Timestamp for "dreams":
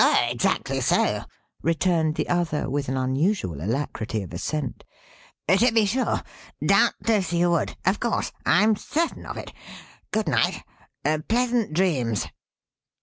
11.73-12.25